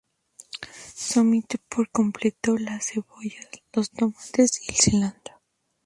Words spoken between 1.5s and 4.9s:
por completo las cebollas, los tomates y el